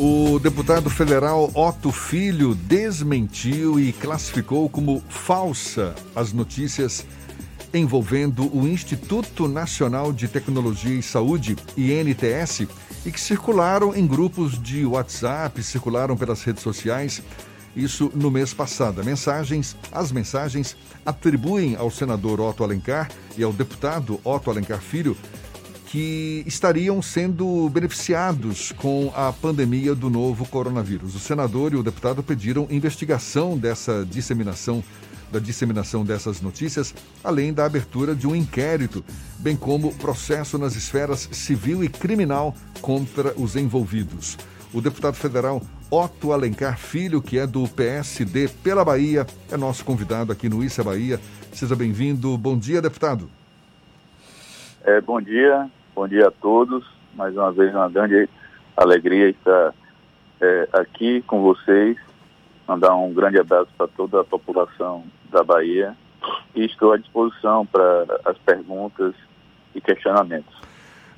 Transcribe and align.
O 0.00 0.38
deputado 0.38 0.88
federal 0.88 1.50
Otto 1.52 1.90
Filho 1.90 2.54
desmentiu 2.54 3.80
e 3.80 3.92
classificou 3.92 4.68
como 4.68 5.02
falsa 5.08 5.92
as 6.14 6.32
notícias 6.32 7.04
envolvendo 7.74 8.48
o 8.56 8.68
Instituto 8.68 9.48
Nacional 9.48 10.12
de 10.12 10.28
Tecnologia 10.28 10.94
e 10.94 11.02
Saúde, 11.02 11.56
INTS, 11.76 12.68
e 13.04 13.10
que 13.10 13.20
circularam 13.20 13.92
em 13.92 14.06
grupos 14.06 14.62
de 14.62 14.86
WhatsApp, 14.86 15.60
circularam 15.64 16.16
pelas 16.16 16.44
redes 16.44 16.62
sociais, 16.62 17.20
isso 17.74 18.08
no 18.14 18.30
mês 18.30 18.54
passado. 18.54 19.02
Mensagens, 19.04 19.76
as 19.90 20.12
mensagens 20.12 20.76
atribuem 21.04 21.74
ao 21.74 21.90
senador 21.90 22.40
Otto 22.40 22.62
Alencar 22.62 23.10
e 23.36 23.42
ao 23.42 23.52
deputado 23.52 24.20
Otto 24.22 24.48
Alencar 24.48 24.80
Filho 24.80 25.16
que 25.88 26.44
estariam 26.46 27.00
sendo 27.00 27.68
beneficiados 27.70 28.72
com 28.72 29.10
a 29.16 29.32
pandemia 29.32 29.94
do 29.94 30.10
novo 30.10 30.46
coronavírus. 30.46 31.14
O 31.14 31.18
senador 31.18 31.72
e 31.72 31.76
o 31.76 31.82
deputado 31.82 32.22
pediram 32.22 32.66
investigação 32.70 33.56
dessa 33.56 34.04
disseminação 34.04 34.84
da 35.30 35.38
disseminação 35.38 36.06
dessas 36.06 36.40
notícias, 36.40 36.94
além 37.22 37.52
da 37.52 37.66
abertura 37.66 38.14
de 38.14 38.26
um 38.26 38.34
inquérito, 38.34 39.04
bem 39.38 39.54
como 39.56 39.92
processo 39.96 40.56
nas 40.56 40.74
esferas 40.74 41.28
civil 41.32 41.84
e 41.84 41.88
criminal 41.88 42.54
contra 42.80 43.34
os 43.36 43.54
envolvidos. 43.54 44.38
O 44.72 44.80
deputado 44.80 45.16
federal 45.16 45.60
Otto 45.90 46.32
Alencar 46.32 46.78
Filho, 46.78 47.20
que 47.20 47.38
é 47.38 47.46
do 47.46 47.68
PSD 47.68 48.48
pela 48.62 48.84
Bahia, 48.84 49.26
é 49.50 49.56
nosso 49.58 49.84
convidado 49.84 50.32
aqui 50.32 50.48
no 50.48 50.64
Issa 50.64 50.82
Bahia. 50.82 51.20
Seja 51.52 51.76
bem-vindo. 51.76 52.36
Bom 52.38 52.56
dia, 52.58 52.80
deputado. 52.80 53.28
É, 54.88 55.02
bom 55.02 55.20
dia, 55.20 55.70
bom 55.94 56.08
dia 56.08 56.28
a 56.28 56.30
todos. 56.30 56.82
Mais 57.14 57.36
uma 57.36 57.52
vez, 57.52 57.74
uma 57.74 57.90
grande 57.90 58.26
alegria 58.74 59.28
estar 59.28 59.74
é, 60.40 60.68
aqui 60.72 61.20
com 61.26 61.42
vocês. 61.42 61.98
Mandar 62.66 62.96
um 62.96 63.12
grande 63.12 63.38
abraço 63.38 63.68
para 63.76 63.86
toda 63.86 64.22
a 64.22 64.24
população 64.24 65.04
da 65.30 65.44
Bahia 65.44 65.94
e 66.54 66.64
estou 66.64 66.94
à 66.94 66.96
disposição 66.96 67.66
para 67.66 68.06
as 68.24 68.38
perguntas 68.38 69.14
e 69.74 69.80
questionamentos. 69.82 70.56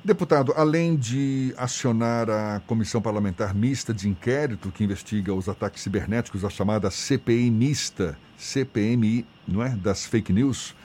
Deputado, 0.03 0.51
além 0.57 0.97
de 0.97 1.53
acionar 1.57 2.29
a 2.29 2.59
Comissão 2.67 3.01
Parlamentar 3.01 3.55
Mista 3.55 3.93
de 3.93 4.09
Inquérito 4.09 4.69
que 4.69 4.83
investiga 4.83 5.33
os 5.33 5.47
ataques 5.47 5.81
cibernéticos, 5.81 6.43
a 6.43 6.49
chamada 6.49 6.91
CPI 6.91 7.49
Mista, 7.49 8.17
CPMI, 8.35 9.25
não 9.47 9.63
é, 9.63 9.69
das 9.69 10.05
fake 10.05 10.33
news 10.33 10.75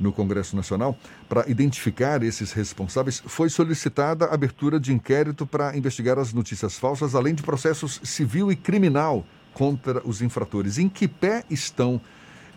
no 0.00 0.12
Congresso 0.12 0.56
Nacional, 0.56 0.96
para 1.28 1.48
identificar 1.48 2.22
esses 2.22 2.52
responsáveis, 2.52 3.22
foi 3.26 3.50
solicitada 3.50 4.24
a 4.24 4.34
abertura 4.34 4.80
de 4.80 4.92
inquérito 4.92 5.46
para 5.46 5.76
investigar 5.76 6.18
as 6.18 6.32
notícias 6.32 6.78
falsas, 6.78 7.14
além 7.14 7.34
de 7.34 7.42
processos 7.42 8.00
civil 8.02 8.50
e 8.50 8.56
criminal 8.56 9.24
contra 9.52 10.00
os 10.04 10.22
infratores. 10.22 10.78
Em 10.78 10.88
que 10.88 11.06
pé 11.06 11.44
estão 11.50 12.00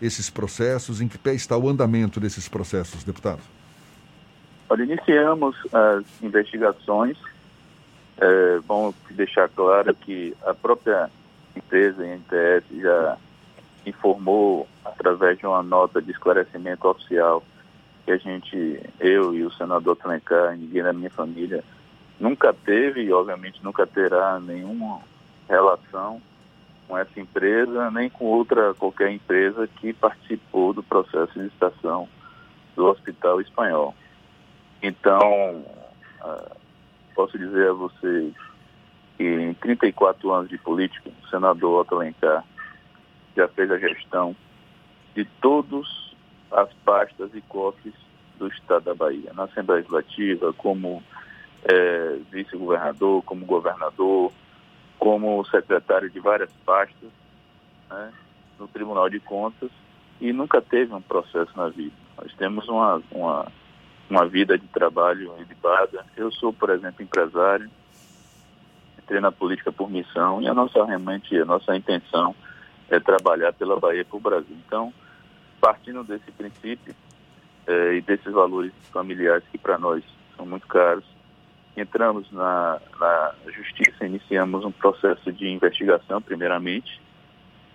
esses 0.00 0.30
processos? 0.30 1.00
Em 1.00 1.08
que 1.08 1.18
pé 1.18 1.34
está 1.34 1.56
o 1.56 1.68
andamento 1.68 2.18
desses 2.18 2.48
processos, 2.48 3.04
deputado? 3.04 3.40
Olha, 4.68 4.82
iniciamos 4.82 5.56
as 5.72 6.04
investigações. 6.22 7.18
É 8.16 8.60
bom 8.66 8.94
deixar 9.10 9.48
claro 9.50 9.94
que 9.94 10.34
a 10.46 10.54
própria 10.54 11.10
empresa, 11.54 12.02
a 12.02 12.06
NTS, 12.06 12.64
já 12.80 13.18
informou, 13.86 14.66
através 14.84 15.38
de 15.38 15.46
uma 15.46 15.62
nota 15.62 16.00
de 16.00 16.10
esclarecimento 16.10 16.86
oficial, 16.88 17.42
que 18.04 18.12
a 18.12 18.16
gente, 18.16 18.80
eu 19.00 19.34
e 19.34 19.44
o 19.44 19.52
senador 19.52 19.96
Trencar, 19.96 20.56
ninguém 20.56 20.82
da 20.82 20.92
minha 20.92 21.10
família, 21.10 21.64
nunca 22.20 22.52
teve 22.52 23.02
e, 23.02 23.12
obviamente, 23.12 23.62
nunca 23.62 23.86
terá 23.86 24.38
nenhuma 24.40 25.00
relação 25.48 26.20
com 26.86 26.98
essa 26.98 27.18
empresa, 27.18 27.90
nem 27.90 28.10
com 28.10 28.26
outra 28.26 28.74
qualquer 28.74 29.10
empresa 29.10 29.66
que 29.66 29.92
participou 29.92 30.72
do 30.72 30.82
processo 30.82 31.32
de 31.32 31.44
licitação 31.44 32.08
do 32.76 32.86
Hospital 32.86 33.40
Espanhol. 33.40 33.94
Então, 34.82 35.64
uh, 36.22 36.56
posso 37.14 37.38
dizer 37.38 37.70
a 37.70 37.72
vocês 37.72 38.34
que 39.16 39.24
em 39.24 39.54
34 39.54 40.30
anos 40.30 40.50
de 40.50 40.58
política, 40.58 41.10
o 41.22 41.28
senador 41.28 41.80
Otto 41.80 41.94
Alencar 41.94 42.44
já 43.36 43.48
fez 43.48 43.70
a 43.70 43.78
gestão 43.78 44.34
de 45.14 45.24
todas 45.40 45.86
as 46.50 46.72
pastas 46.84 47.30
e 47.34 47.40
cofres 47.42 47.94
do 48.38 48.48
Estado 48.48 48.84
da 48.84 48.94
Bahia, 48.94 49.32
na 49.32 49.44
Assembleia 49.44 49.80
Legislativa, 49.80 50.52
como 50.52 51.02
é, 51.64 52.18
vice-governador, 52.30 53.22
como 53.24 53.46
governador, 53.46 54.32
como 54.98 55.44
secretário 55.46 56.10
de 56.10 56.20
várias 56.20 56.52
pastas 56.64 57.10
né, 57.90 58.12
no 58.58 58.68
Tribunal 58.68 59.08
de 59.08 59.20
Contas 59.20 59.70
e 60.20 60.32
nunca 60.32 60.60
teve 60.60 60.94
um 60.94 61.00
processo 61.00 61.50
na 61.56 61.68
vida. 61.68 61.94
Nós 62.16 62.32
temos 62.34 62.68
uma, 62.68 63.02
uma, 63.10 63.52
uma 64.08 64.26
vida 64.26 64.56
de 64.56 64.66
trabalho 64.68 65.34
ilibada. 65.38 66.04
Eu 66.16 66.30
sou, 66.32 66.52
por 66.52 66.70
exemplo, 66.70 67.02
empresário, 67.02 67.70
entrei 68.98 69.20
na 69.20 69.32
política 69.32 69.72
por 69.72 69.90
missão 69.90 70.40
e 70.40 70.48
a 70.48 70.54
nossa 70.54 70.84
realmente, 70.84 71.36
a 71.38 71.44
nossa 71.44 71.76
intenção 71.76 72.34
é 72.90 73.00
trabalhar 73.00 73.52
pela 73.52 73.78
Bahia 73.78 74.04
para 74.04 74.16
o 74.16 74.20
Brasil. 74.20 74.56
Então, 74.66 74.92
partindo 75.60 76.04
desse 76.04 76.30
princípio 76.32 76.94
é, 77.66 77.94
e 77.94 78.00
desses 78.02 78.32
valores 78.32 78.72
familiares 78.92 79.44
que 79.50 79.58
para 79.58 79.78
nós 79.78 80.04
são 80.36 80.44
muito 80.44 80.66
caros, 80.66 81.04
entramos 81.76 82.30
na, 82.30 82.80
na 83.00 83.34
justiça, 83.46 84.06
iniciamos 84.06 84.64
um 84.64 84.70
processo 84.70 85.32
de 85.32 85.48
investigação, 85.48 86.20
primeiramente, 86.20 87.00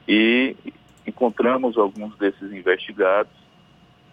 e 0.08 0.56
encontramos 1.06 1.78
alguns 1.78 2.16
desses 2.18 2.52
investigados 2.52 3.32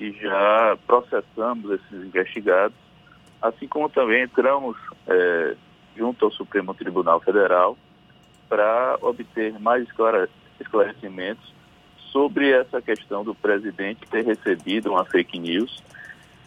e 0.00 0.12
já 0.12 0.76
processamos 0.86 1.70
esses 1.70 2.04
investigados, 2.04 2.76
assim 3.40 3.68
como 3.68 3.88
também 3.88 4.24
entramos 4.24 4.76
é, 5.06 5.56
junto 5.96 6.24
ao 6.24 6.32
Supremo 6.32 6.74
Tribunal 6.74 7.20
Federal 7.20 7.76
para 8.48 8.98
obter 9.00 9.58
mais 9.58 9.84
esclarecimentos 9.84 10.45
sobre 12.16 12.50
essa 12.50 12.80
questão 12.80 13.22
do 13.22 13.34
presidente 13.34 14.06
ter 14.10 14.24
recebido 14.24 14.90
uma 14.90 15.04
fake 15.04 15.38
news. 15.38 15.82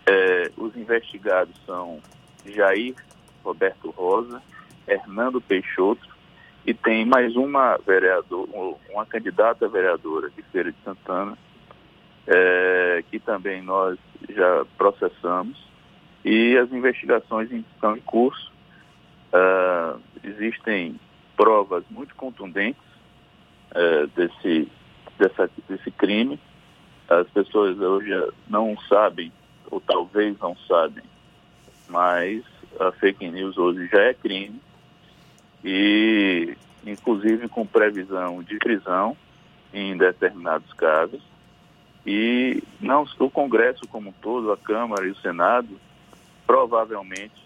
É, 0.06 0.52
os 0.58 0.76
investigados 0.76 1.56
são 1.66 2.00
Jair 2.44 2.96
Roberto 3.44 3.92
Rosa, 3.92 4.42
Hernando 4.88 5.40
Peixoto 5.40 6.08
e 6.66 6.74
tem 6.74 7.06
mais 7.06 7.36
uma 7.36 7.78
vereadora, 7.86 8.50
uma 8.92 9.06
candidata 9.06 9.68
vereadora 9.68 10.32
de 10.32 10.42
Feira 10.44 10.72
de 10.72 10.78
Santana, 10.84 11.38
é, 12.26 13.04
que 13.12 13.20
também 13.20 13.62
nós 13.62 13.98
já 14.28 14.66
processamos 14.76 15.70
e 16.26 16.58
as 16.58 16.72
investigações 16.72 17.52
estão 17.52 17.96
em 17.96 18.02
curso. 18.02 18.52
Uh, 19.32 20.02
existem 20.24 21.00
provas 21.38 21.84
muito 21.92 22.16
contundentes 22.16 22.89
uh, 23.72 24.08
desse, 24.16 24.68
dessa, 25.18 25.50
desse 25.68 25.92
crime. 25.92 26.40
As 27.10 27.28
pessoas 27.30 27.80
hoje 27.80 28.12
não 28.48 28.78
sabem, 28.88 29.32
ou 29.70 29.82
talvez 29.82 30.38
não 30.40 30.56
sabem, 30.68 31.04
mas 31.88 32.44
a 32.80 32.92
fake 32.92 33.28
news 33.30 33.58
hoje 33.58 33.88
já 33.88 34.02
é 34.02 34.14
crime 34.14 34.62
e 35.64 36.56
inclusive 36.86 37.48
com 37.50 37.66
previsão 37.66 38.42
de 38.44 38.58
prisão 38.58 39.18
em 39.74 39.98
determinados 39.98 40.72
casos. 40.74 41.22
E 42.06 42.64
não 42.80 43.06
o 43.20 43.30
Congresso 43.30 43.82
como 43.90 44.10
um 44.10 44.14
todo, 44.14 44.52
a 44.52 44.58
Câmara 44.58 45.06
e 45.06 45.12
o 45.12 45.18
Senado, 45.18 45.80
provavelmente 46.48 47.44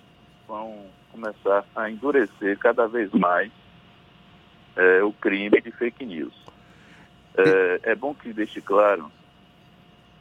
vão 0.48 0.86
começar 1.12 1.66
a 1.76 1.90
endurecer 1.90 2.58
cada 2.60 2.88
vez 2.88 3.12
mais 3.12 3.52
é, 4.76 5.04
o 5.04 5.12
crime 5.14 5.62
de 5.62 5.72
fake 5.72 6.06
news. 6.06 6.34
É, 7.38 7.92
é 7.92 7.96
bom 7.96 8.14
que 8.14 8.32
deixe 8.34 8.62
claro 8.62 9.12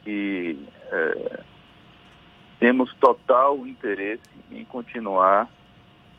que 0.03 0.57
é, 0.91 1.39
temos 2.59 2.93
total 2.95 3.65
interesse 3.67 4.21
em 4.51 4.63
continuar 4.65 5.49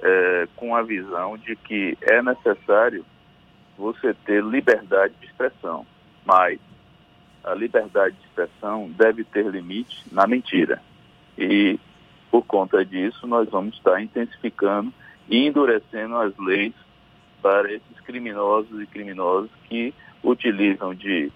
é, 0.01 0.49
com 0.57 0.75
a 0.75 0.83
visão 0.83 1.37
de 1.39 1.57
que 1.57 1.97
é 2.03 2.23
necessário 2.23 3.05
você 3.77 4.15
ter 4.25 4.43
liberdade 4.43 5.15
de 5.21 5.27
expressão, 5.27 5.87
mas 6.25 6.59
a 7.43 7.55
liberdade 7.55 8.17
de 8.17 8.27
expressão 8.27 8.91
deve 8.91 9.25
ter 9.25 9.47
limite 9.47 10.05
na 10.13 10.27
mentira. 10.27 10.81
E, 11.37 11.79
por 12.31 12.43
conta 12.45 12.85
disso, 12.85 13.27
nós 13.27 13.49
vamos 13.51 13.77
estar 13.77 14.01
intensificando 14.01 14.93
e 15.29 15.47
endurecendo 15.47 16.17
as 16.17 16.37
leis 16.39 16.75
para 17.45 17.71
esses 17.71 18.01
criminosos 18.07 18.81
e 18.81 18.87
criminosas 18.87 19.51
que 19.69 19.93
utilizam 20.23 20.95
de 20.95 21.31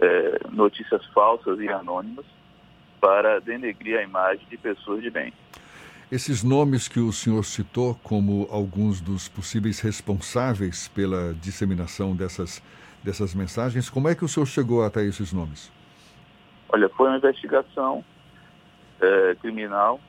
é, 0.00 0.40
notícias 0.50 1.04
falsas 1.08 1.60
e 1.60 1.68
anônimas 1.68 2.24
para 2.98 3.38
denegrir 3.38 3.98
a 3.98 4.02
imagem 4.02 4.46
de 4.48 4.56
pessoas 4.56 5.02
de 5.02 5.10
bem. 5.10 5.30
Esses 6.10 6.42
nomes 6.42 6.88
que 6.88 6.98
o 6.98 7.12
senhor 7.12 7.44
citou 7.44 7.94
como 8.02 8.48
alguns 8.50 9.02
dos 9.02 9.28
possíveis 9.28 9.80
responsáveis 9.80 10.88
pela 10.88 11.34
disseminação 11.34 12.16
dessas, 12.16 12.62
dessas 13.04 13.34
mensagens, 13.34 13.90
como 13.90 14.08
é 14.08 14.14
que 14.14 14.24
o 14.24 14.28
senhor 14.28 14.46
chegou 14.46 14.82
até 14.82 15.04
esses 15.04 15.30
nomes? 15.30 15.70
Olha, 16.70 16.88
foi 16.88 17.06
uma 17.06 17.18
investigação 17.18 18.02
é, 18.98 19.34
criminal 19.42 20.00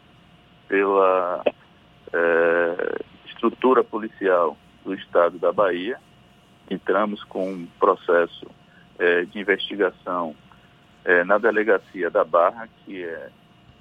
pela 0.70 1.44
é, 2.14 3.04
estrutura 3.26 3.84
policial 3.84 4.56
do 4.90 4.96
estado 4.96 5.38
da 5.38 5.52
Bahia. 5.52 6.00
Entramos 6.70 7.24
com 7.26 7.52
um 7.52 7.68
processo 7.80 8.48
é, 8.98 9.24
de 9.24 9.40
investigação 9.40 10.36
é, 11.06 11.24
na 11.24 11.38
delegacia 11.38 12.10
da 12.10 12.24
Barra, 12.24 12.68
que 12.84 13.04
é 13.04 13.30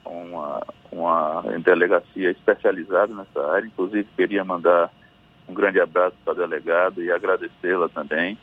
uma, 0.04 0.62
uma 0.92 1.42
delegacia 1.64 2.30
especializada 2.30 3.14
nessa 3.14 3.52
área. 3.52 3.66
Inclusive, 3.66 4.06
queria 4.16 4.44
mandar 4.44 4.90
um 5.48 5.54
grande 5.54 5.80
abraço 5.80 6.16
para 6.24 6.34
a 6.34 6.46
delegada 6.46 7.00
e 7.02 7.10
agradecê-la 7.10 7.88
também, 7.88 8.38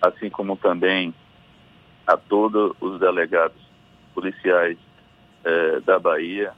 assim 0.00 0.30
como 0.30 0.56
também 0.56 1.12
a 2.06 2.16
todos 2.16 2.72
os 2.80 3.00
delegados 3.00 3.60
policiais 4.14 4.78
eh, 5.44 5.80
da 5.84 5.98
Bahia, 5.98 6.52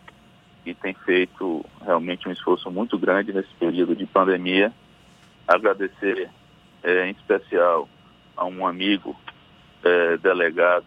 que 0.62 0.74
têm 0.74 0.92
feito 1.06 1.64
realmente 1.82 2.28
um 2.28 2.32
esforço 2.32 2.70
muito 2.70 2.98
grande 2.98 3.32
nesse 3.32 3.52
período 3.58 3.96
de 3.96 4.04
pandemia. 4.04 4.70
Agradecer 5.48 6.30
eh, 6.84 7.06
em 7.06 7.10
especial 7.12 7.88
a 8.36 8.44
um 8.44 8.66
amigo 8.66 9.16
eh, 9.82 10.16
delegado, 10.18 10.86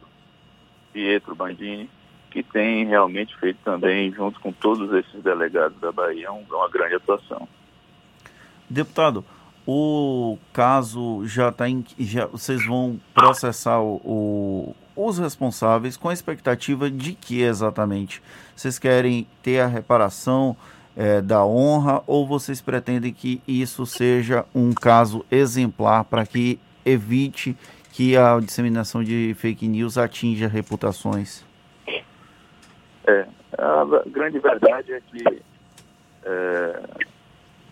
Pietro 0.94 1.36
Bandini, 1.36 1.90
que 2.30 2.42
tem 2.44 2.86
realmente 2.86 3.36
feito 3.38 3.60
também, 3.64 4.12
junto 4.14 4.40
com 4.40 4.54
todos 4.54 4.94
esses 4.94 5.22
delegados 5.22 5.78
da 5.82 5.92
Bahia, 5.92 6.32
uma 6.32 6.70
grande 6.70 6.96
atuação. 6.96 7.48
Deputado, 8.70 9.26
o 9.68 10.38
caso 10.54 11.26
já 11.28 11.50
está 11.50 11.68
em. 11.70 11.84
Já, 12.00 12.26
vocês 12.26 12.66
vão 12.66 13.00
processar 13.14 13.82
o, 13.82 13.96
o, 14.04 14.76
os 14.96 15.20
responsáveis 15.20 15.98
com 15.98 16.10
a 16.10 16.14
expectativa 16.14 16.90
de 16.90 17.14
que 17.14 17.42
exatamente? 17.42 18.22
Vocês 18.56 18.80
querem 18.80 19.28
ter 19.44 19.60
a 19.60 19.68
reparação 19.68 20.56
é, 20.96 21.22
da 21.22 21.46
honra 21.46 22.04
ou 22.06 22.28
vocês 22.28 22.62
pretendem 22.62 23.14
que 23.14 23.42
isso 23.48 23.86
seja 23.86 24.46
um 24.54 24.74
caso 24.74 25.26
exemplar 25.32 26.04
para 26.06 26.26
que 26.26 26.60
evite 26.86 27.56
que 27.92 28.16
a 28.18 28.40
disseminação 28.40 29.04
de 29.04 29.36
fake 29.38 29.68
news 29.68 29.98
atinja 29.98 30.48
reputações? 30.48 31.44
É, 33.06 33.26
a 33.58 33.84
grande 34.08 34.40
verdade 34.40 34.94
é 34.94 35.02
que, 35.02 35.42
é, 36.24 36.84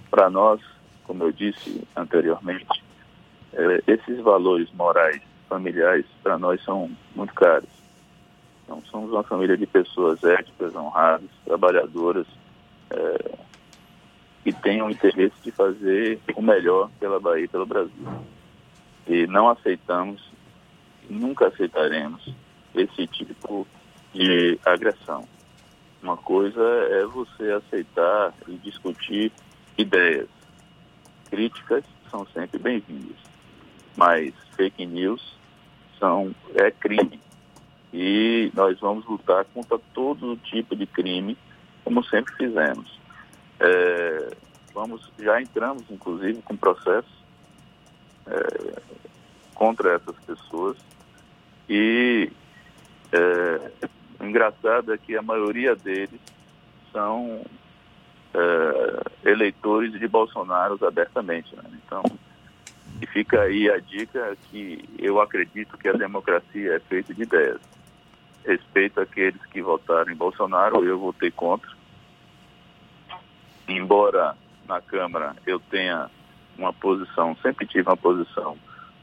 para 0.09 0.29
nós, 0.29 0.59
como 1.03 1.23
eu 1.23 1.31
disse 1.31 1.87
anteriormente, 1.95 2.83
é, 3.53 3.83
esses 3.87 4.19
valores 4.19 4.69
morais 4.73 5.21
familiares, 5.47 6.05
para 6.21 6.37
nós, 6.37 6.63
são 6.63 6.91
muito 7.15 7.33
caros. 7.33 7.69
Então, 8.63 8.83
somos 8.91 9.11
uma 9.11 9.23
família 9.23 9.57
de 9.57 9.65
pessoas 9.65 10.23
éticas, 10.23 10.75
honradas, 10.75 11.29
trabalhadoras, 11.43 12.27
é, 12.91 13.39
que 14.43 14.53
o 14.81 14.89
interesse 14.89 15.35
de 15.43 15.51
fazer 15.51 16.19
o 16.35 16.41
melhor 16.41 16.89
pela 16.99 17.19
Bahia 17.19 17.45
e 17.45 17.47
pelo 17.47 17.65
Brasil. 17.65 18.07
E 19.07 19.27
não 19.27 19.49
aceitamos, 19.49 20.21
nunca 21.09 21.47
aceitaremos 21.47 22.33
esse 22.75 23.07
tipo 23.07 23.67
de 24.13 24.59
agressão. 24.65 25.27
Uma 26.01 26.15
coisa 26.17 26.61
é 26.61 27.05
você 27.05 27.51
aceitar 27.51 28.33
e 28.47 28.53
discutir 28.57 29.31
ideias. 29.77 30.29
Críticas 31.29 31.83
são 32.09 32.25
sempre 32.33 32.57
bem-vindas, 32.57 33.17
mas 33.97 34.33
fake 34.55 34.85
news 34.85 35.21
são 35.99 36.33
é 36.55 36.71
crime. 36.71 37.19
E 37.93 38.51
nós 38.53 38.79
vamos 38.79 39.05
lutar 39.05 39.45
contra 39.45 39.77
todo 39.93 40.37
tipo 40.37 40.75
de 40.75 40.85
crime, 40.85 41.37
como 41.89 42.03
sempre 42.03 42.35
fizemos. 42.35 42.99
É, 43.59 44.29
vamos, 44.75 45.11
já 45.17 45.41
entramos, 45.41 45.83
inclusive, 45.89 46.39
com 46.43 46.55
processo 46.55 47.09
é, 48.27 48.81
contra 49.55 49.95
essas 49.95 50.15
pessoas 50.19 50.77
e 51.67 52.31
é, 53.11 53.71
o 54.19 54.23
engraçado 54.23 54.93
é 54.93 54.99
que 54.99 55.17
a 55.17 55.23
maioria 55.23 55.75
deles 55.75 56.21
são 56.91 57.43
é, 58.35 59.29
eleitores 59.31 59.91
de 59.93 60.07
Bolsonaro 60.07 60.77
abertamente. 60.85 61.55
Né? 61.55 61.63
Então, 61.83 62.03
e 63.01 63.07
fica 63.07 63.41
aí 63.41 63.67
a 63.67 63.79
dica 63.79 64.37
que 64.51 64.87
eu 64.99 65.19
acredito 65.19 65.75
que 65.75 65.87
a 65.87 65.93
democracia 65.93 66.75
é 66.75 66.79
feita 66.81 67.15
de 67.15 67.23
ideias. 67.23 67.59
Respeito 68.45 69.01
aqueles 69.01 69.43
que 69.47 69.59
votaram 69.59 70.11
em 70.11 70.15
Bolsonaro, 70.15 70.85
eu 70.85 70.99
votei 70.99 71.31
contra. 71.31 71.78
Embora 73.69 74.35
na 74.67 74.81
Câmara 74.81 75.35
eu 75.45 75.59
tenha 75.59 76.09
uma 76.57 76.73
posição, 76.73 77.35
sempre 77.41 77.65
tive 77.67 77.87
uma 77.87 77.97
posição 77.97 78.57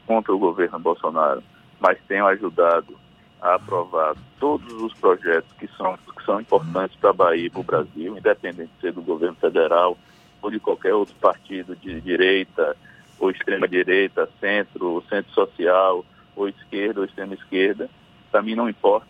contra 0.05 0.33
o 0.33 0.37
governo 0.37 0.77
Bolsonaro, 0.79 1.43
mas 1.79 1.97
tenho 2.07 2.27
ajudado 2.27 2.97
a 3.41 3.55
aprovar 3.55 4.15
todos 4.39 4.71
os 4.81 4.93
projetos 4.93 5.51
que 5.59 5.67
são, 5.75 5.97
que 5.97 6.23
são 6.25 6.41
importantes 6.41 6.97
para 6.97 7.11
a 7.11 7.13
Bahia 7.13 7.47
e 7.47 7.49
para 7.49 7.59
o 7.59 7.63
Brasil, 7.63 8.17
independente 8.17 8.71
de 8.75 8.81
ser 8.81 8.93
do 8.93 9.01
governo 9.01 9.35
federal 9.35 9.97
ou 10.41 10.51
de 10.51 10.59
qualquer 10.59 10.93
outro 10.93 11.15
partido 11.15 11.75
de 11.75 11.99
direita 12.01 12.75
ou 13.19 13.31
extrema-direita, 13.31 14.29
centro, 14.39 15.03
centro 15.09 15.31
social, 15.33 16.05
ou 16.35 16.47
esquerda 16.47 16.99
ou 16.99 17.05
extrema-esquerda. 17.05 17.89
Para 18.31 18.41
mim 18.41 18.55
não 18.55 18.69
importa 18.69 19.07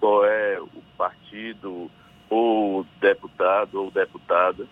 qual 0.00 0.24
é 0.24 0.60
o 0.60 0.82
partido 0.96 1.90
ou 2.28 2.84
deputado 3.00 3.82
ou 3.82 3.90
deputada. 3.90 4.66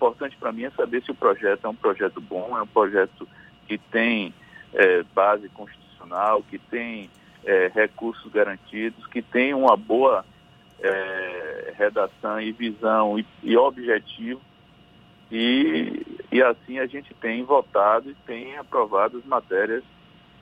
Importante 0.00 0.34
para 0.38 0.50
mim 0.50 0.64
é 0.64 0.70
saber 0.70 1.02
se 1.02 1.10
o 1.10 1.14
projeto 1.14 1.66
é 1.66 1.68
um 1.68 1.74
projeto 1.74 2.22
bom, 2.22 2.56
é 2.56 2.62
um 2.62 2.66
projeto 2.66 3.28
que 3.68 3.76
tem 3.76 4.32
é, 4.72 5.02
base 5.14 5.46
constitucional, 5.50 6.42
que 6.42 6.58
tem 6.58 7.10
é, 7.44 7.70
recursos 7.74 8.32
garantidos, 8.32 9.06
que 9.08 9.20
tem 9.20 9.52
uma 9.52 9.76
boa 9.76 10.24
é, 10.82 11.74
redação 11.76 12.40
e 12.40 12.50
visão 12.50 13.18
e, 13.18 13.26
e 13.42 13.54
objetivo. 13.58 14.40
E, 15.30 16.02
e 16.32 16.42
assim 16.42 16.78
a 16.78 16.86
gente 16.86 17.12
tem 17.12 17.44
votado 17.44 18.10
e 18.10 18.14
tem 18.26 18.56
aprovado 18.56 19.18
as 19.18 19.24
matérias 19.26 19.84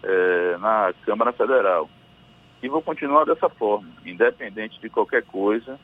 é, 0.05 0.57
na 0.59 0.95
Câmara 1.05 1.33
Federal. 1.33 1.91
E 2.63 2.69
vou 2.69 2.81
continuar 2.81 3.25
dessa 3.25 3.49
forma, 3.49 3.89
independente 4.07 4.81
de 4.81 4.89
qualquer 4.89 5.25
coisa, 5.25 5.81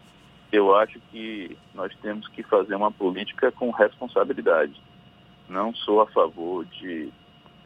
eu 0.54 0.75
acho 0.76 1.00
que 1.11 1.56
nós 1.75 1.92
temos 2.00 2.28
que 2.28 2.42
fazer 2.42 2.76
uma 2.76 2.92
política 2.92 3.50
com 3.50 3.70
responsabilidade. 3.70 4.80
Não 5.49 5.75
sou 5.75 6.00
a 6.00 6.06
favor 6.06 6.64
de 6.64 7.12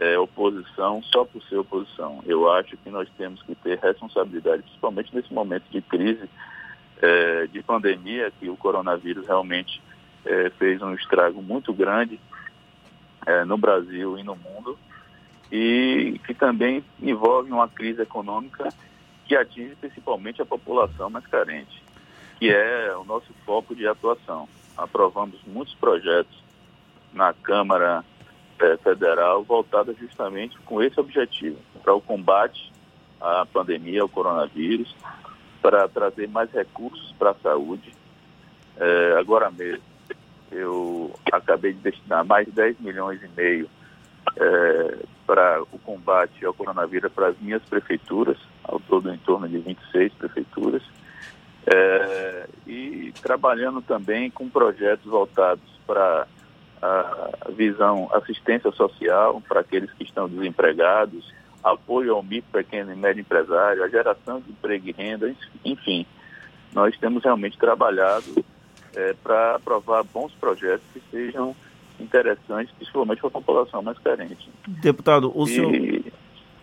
é, 0.00 0.18
oposição 0.18 1.02
só 1.02 1.24
por 1.24 1.42
ser 1.42 1.56
oposição. 1.58 2.22
Eu 2.24 2.50
acho 2.50 2.76
que 2.78 2.88
nós 2.88 3.06
temos 3.18 3.42
que 3.42 3.54
ter 3.56 3.78
responsabilidade, 3.78 4.62
principalmente 4.62 5.14
nesse 5.14 5.32
momento 5.32 5.64
de 5.70 5.82
crise, 5.82 6.30
é, 7.02 7.46
de 7.46 7.62
pandemia, 7.62 8.32
que 8.40 8.48
o 8.48 8.56
coronavírus 8.56 9.26
realmente 9.26 9.82
é, 10.24 10.48
fez 10.50 10.80
um 10.80 10.94
estrago 10.94 11.42
muito 11.42 11.72
grande 11.72 12.18
no 13.46 13.58
Brasil 13.58 14.18
e 14.18 14.22
no 14.22 14.34
mundo, 14.34 14.78
e 15.52 16.18
que 16.26 16.32
também 16.32 16.82
envolve 16.98 17.52
uma 17.52 17.68
crise 17.68 18.00
econômica 18.00 18.70
que 19.26 19.36
atinge 19.36 19.76
principalmente 19.76 20.40
a 20.40 20.46
população 20.46 21.10
mais 21.10 21.26
carente, 21.26 21.82
que 22.38 22.50
é 22.50 22.94
o 22.96 23.04
nosso 23.04 23.32
foco 23.44 23.74
de 23.74 23.86
atuação. 23.86 24.48
Aprovamos 24.76 25.38
muitos 25.46 25.74
projetos 25.74 26.42
na 27.12 27.32
Câmara 27.32 28.04
é, 28.60 28.76
federal 28.78 29.42
voltada 29.42 29.94
justamente 29.94 30.58
com 30.60 30.82
esse 30.82 30.98
objetivo, 31.00 31.58
para 31.82 31.94
o 31.94 32.00
combate 32.00 32.72
à 33.20 33.46
pandemia, 33.46 34.02
ao 34.02 34.08
coronavírus, 34.08 34.94
para 35.60 35.88
trazer 35.88 36.28
mais 36.28 36.50
recursos 36.52 37.12
para 37.18 37.30
a 37.30 37.34
saúde. 37.34 37.92
É, 38.76 39.16
agora 39.18 39.50
mesmo, 39.50 39.82
eu 40.52 41.12
acabei 41.32 41.72
de 41.72 41.80
destinar 41.80 42.24
mais 42.24 42.46
de 42.46 42.52
10 42.52 42.80
milhões 42.80 43.20
e 43.22 43.28
meio 43.36 43.68
é, 44.36 44.98
para 45.26 45.62
o 45.62 45.78
combate 45.80 46.44
ao 46.44 46.54
coronavírus 46.54 47.12
para 47.12 47.28
as 47.28 47.38
minhas 47.38 47.62
prefeituras, 47.64 48.38
ao 48.62 48.78
todo 48.80 49.12
em 49.12 49.18
torno 49.18 49.48
de 49.48 49.58
26 49.58 50.12
prefeituras, 50.14 50.82
é, 51.70 52.46
e 52.66 53.12
trabalhando 53.22 53.82
também 53.82 54.30
com 54.30 54.48
projetos 54.48 55.04
voltados 55.04 55.64
para 55.86 56.26
a 56.80 57.50
visão 57.50 58.08
assistência 58.14 58.70
social 58.72 59.42
para 59.46 59.60
aqueles 59.60 59.92
que 59.92 60.04
estão 60.04 60.28
desempregados, 60.28 61.32
apoio 61.62 62.14
ao 62.14 62.22
micro, 62.22 62.50
pequeno 62.52 62.92
e 62.92 62.96
médio 62.96 63.20
empresário, 63.20 63.82
a 63.82 63.88
geração 63.88 64.40
de 64.40 64.50
emprego 64.50 64.88
e 64.88 64.92
renda, 64.92 65.34
enfim. 65.64 66.06
Nós 66.72 66.96
temos 66.98 67.24
realmente 67.24 67.58
trabalhado 67.58 68.44
é, 68.94 69.14
para 69.22 69.56
aprovar 69.56 70.04
bons 70.04 70.32
projetos 70.34 70.84
que 70.92 71.02
sejam 71.10 71.54
interessantes, 71.98 72.72
principalmente 72.76 73.20
para 73.20 73.28
a 73.28 73.32
população 73.32 73.82
mais 73.82 73.98
carente. 73.98 74.48
Deputado, 74.66 75.32
o, 75.34 75.44
e... 75.44 75.48
senhor, 75.48 76.12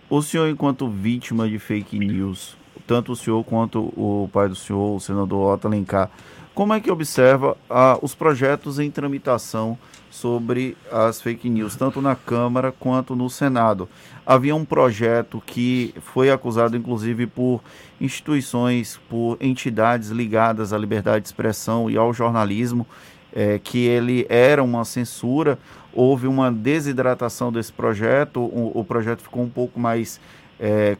o 0.10 0.22
senhor, 0.22 0.48
enquanto 0.48 0.88
vítima 0.88 1.48
de 1.50 1.60
fake 1.60 2.00
news, 2.00 2.56
tanto 2.88 3.12
o 3.12 3.16
senhor 3.16 3.44
quanto 3.44 3.80
o 3.96 4.30
pai 4.32 4.48
do 4.48 4.56
senhor, 4.56 4.96
o 4.96 5.00
senador 5.00 5.54
Otto 5.54 5.68
Alencar, 5.68 6.10
como 6.56 6.74
é 6.74 6.80
que 6.80 6.90
observa 6.90 7.58
ah, 7.70 8.00
os 8.02 8.16
projetos 8.16 8.80
em 8.80 8.90
tramitação 8.90 9.78
sobre 10.10 10.78
as 10.90 11.22
fake 11.22 11.50
news, 11.50 11.76
tanto 11.76 12.02
na 12.02 12.16
Câmara 12.16 12.72
quanto 12.72 13.14
no 13.14 13.30
Senado? 13.30 13.90
Havia 14.26 14.56
um 14.56 14.64
projeto 14.64 15.44
que 15.46 15.94
foi 16.00 16.32
acusado, 16.32 16.78
inclusive, 16.78 17.28
por 17.28 17.62
instituições, 18.00 18.98
por 19.10 19.38
entidades 19.42 20.12
ligadas 20.12 20.72
à 20.72 20.78
liberdade 20.78 21.24
de 21.24 21.28
expressão 21.28 21.90
e 21.90 21.98
ao 21.98 22.14
jornalismo, 22.14 22.88
é, 23.34 23.60
que 23.60 23.80
ele 23.80 24.26
era 24.30 24.64
uma 24.64 24.86
censura. 24.86 25.60
Houve 25.92 26.26
uma 26.26 26.50
desidratação 26.50 27.52
desse 27.52 27.74
projeto, 27.74 28.40
o, 28.40 28.72
o 28.74 28.86
projeto 28.86 29.22
ficou 29.22 29.44
um 29.44 29.50
pouco 29.50 29.78
mais 29.78 30.22
é, 30.58 30.96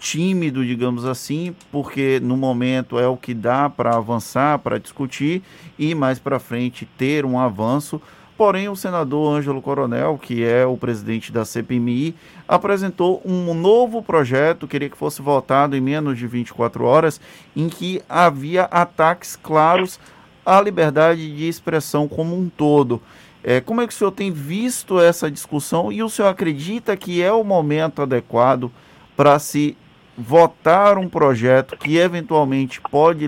tímido, 0.00 0.64
digamos 0.64 1.04
assim, 1.04 1.54
porque 1.70 2.18
no 2.20 2.36
momento 2.36 2.98
é 2.98 3.06
o 3.06 3.18
que 3.18 3.34
dá 3.34 3.68
para 3.68 3.94
avançar, 3.94 4.58
para 4.58 4.80
discutir 4.80 5.42
e 5.78 5.94
mais 5.94 6.18
para 6.18 6.40
frente 6.40 6.88
ter 6.96 7.26
um 7.26 7.38
avanço. 7.38 8.00
Porém, 8.36 8.70
o 8.70 8.74
senador 8.74 9.36
Ângelo 9.36 9.60
Coronel, 9.60 10.16
que 10.16 10.42
é 10.42 10.64
o 10.64 10.74
presidente 10.74 11.30
da 11.30 11.44
CPMI, 11.44 12.14
apresentou 12.48 13.20
um 13.22 13.52
novo 13.52 14.02
projeto, 14.02 14.66
queria 14.66 14.88
que 14.88 14.96
fosse 14.96 15.20
votado 15.20 15.76
em 15.76 15.80
menos 15.80 16.16
de 16.16 16.26
24 16.26 16.82
horas, 16.84 17.20
em 17.54 17.68
que 17.68 18.00
havia 18.08 18.64
ataques 18.64 19.36
claros 19.36 20.00
à 20.44 20.58
liberdade 20.58 21.36
de 21.36 21.46
expressão 21.46 22.08
como 22.08 22.34
um 22.34 22.48
todo. 22.48 23.02
É, 23.44 23.60
como 23.60 23.82
é 23.82 23.86
que 23.86 23.92
o 23.92 23.96
senhor 23.96 24.12
tem 24.12 24.30
visto 24.32 24.98
essa 24.98 25.30
discussão 25.30 25.92
e 25.92 26.02
o 26.02 26.08
senhor 26.08 26.28
acredita 26.28 26.96
que 26.96 27.22
é 27.22 27.30
o 27.30 27.44
momento 27.44 28.00
adequado 28.00 28.72
para 29.14 29.38
se 29.38 29.76
votar 30.20 30.98
um 30.98 31.08
projeto 31.08 31.76
que 31.76 31.96
eventualmente 31.96 32.80
pode, 32.80 33.26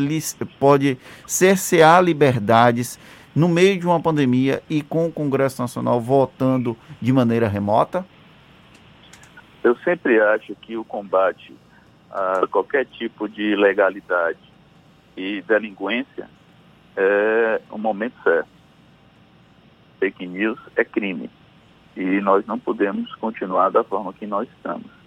pode 0.59 0.99
cercear 1.27 2.03
liberdades 2.03 2.99
no 3.35 3.49
meio 3.49 3.81
de 3.81 3.87
uma 3.87 3.99
pandemia 3.99 4.63
e 4.69 4.83
com 4.83 5.07
o 5.07 5.13
Congresso 5.13 5.63
Nacional 5.63 6.01
votando 6.01 6.77
de 7.01 7.13
maneira 7.13 7.49
remota? 7.49 8.05
Eu 9.65 9.75
sempre 9.79 10.21
acho 10.21 10.55
que 10.57 10.77
o 10.77 10.85
combate 10.85 11.55
a 12.11 12.47
qualquer 12.47 12.85
tipo 12.85 13.27
de 13.27 13.53
ilegalidade 13.53 14.39
e 15.17 15.41
delinquência 15.43 16.29
é 16.95 17.61
o 17.71 17.79
momento 17.79 18.15
certo. 18.23 18.49
Fake 19.99 20.27
news 20.27 20.59
é 20.77 20.85
crime 20.85 21.31
e 21.97 22.21
nós 22.21 22.45
não 22.45 22.59
podemos 22.59 23.15
continuar 23.15 23.71
da 23.71 23.83
forma 23.83 24.13
que 24.13 24.27
nós 24.27 24.47
estamos. 24.57 25.02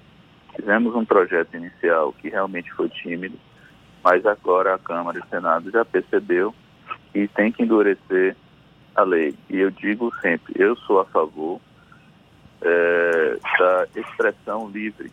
Fizemos 0.55 0.95
um 0.95 1.05
projeto 1.05 1.55
inicial 1.55 2.13
que 2.13 2.29
realmente 2.29 2.71
foi 2.73 2.89
tímido, 2.89 3.37
mas 4.03 4.25
agora 4.25 4.75
a 4.75 4.79
Câmara 4.79 5.17
e 5.17 5.21
o 5.21 5.27
Senado 5.27 5.69
já 5.69 5.83
percebeu 5.83 6.53
e 7.13 7.27
tem 7.27 7.51
que 7.51 7.63
endurecer 7.63 8.35
a 8.95 9.03
lei. 9.03 9.35
E 9.49 9.57
eu 9.57 9.69
digo 9.69 10.13
sempre, 10.21 10.53
eu 10.55 10.75
sou 10.77 10.99
a 10.99 11.05
favor 11.05 11.59
é, 12.61 13.37
da 13.59 13.87
expressão 13.95 14.69
livre, 14.69 15.11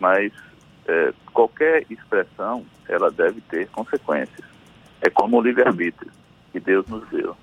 mas 0.00 0.32
é, 0.86 1.12
qualquer 1.32 1.84
expressão 1.88 2.64
ela 2.88 3.10
deve 3.10 3.40
ter 3.42 3.68
consequências. 3.68 4.48
É 5.00 5.08
como 5.08 5.38
o 5.38 5.42
livre-arbítrio 5.42 6.10
que 6.52 6.58
Deus 6.58 6.86
nos 6.88 7.08
deu. 7.08 7.36